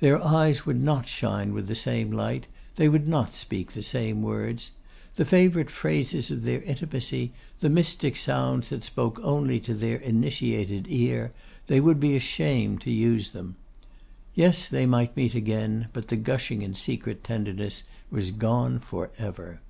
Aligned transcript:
Their 0.00 0.22
eyes 0.22 0.66
would 0.66 0.78
not 0.84 1.08
shine 1.08 1.54
with 1.54 1.66
the 1.66 1.74
same 1.74 2.12
light; 2.12 2.46
they 2.76 2.86
would 2.86 3.08
not 3.08 3.34
speak 3.34 3.72
the 3.72 3.82
same 3.82 4.20
words. 4.20 4.72
The 5.16 5.24
favourite 5.24 5.70
phrases 5.70 6.30
of 6.30 6.42
their 6.42 6.60
intimacy, 6.64 7.32
the 7.60 7.70
mystic 7.70 8.14
sounds 8.18 8.68
that 8.68 8.84
spoke 8.84 9.18
only 9.22 9.58
to 9.60 9.72
their 9.72 9.96
initiated 9.96 10.84
ear, 10.90 11.32
they 11.66 11.80
would 11.80 11.98
be 11.98 12.14
ashamed 12.14 12.82
to 12.82 12.90
use 12.92 13.30
them. 13.30 13.56
Yes, 14.34 14.68
they 14.68 14.84
might 14.84 15.16
meet 15.16 15.34
again, 15.34 15.88
but 15.94 16.08
the 16.08 16.16
gushing 16.16 16.62
and 16.62 16.76
secret 16.76 17.24
tenderness 17.24 17.84
was 18.10 18.32
gone 18.32 18.80
for 18.80 19.10
ever. 19.16 19.62